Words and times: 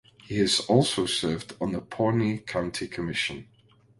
He 0.23 0.41
also 0.67 1.05
served 1.05 1.53
on 1.61 1.73
the 1.73 1.81
Pawnee 1.81 2.39
County 2.39 2.87
Commission. 2.87 3.47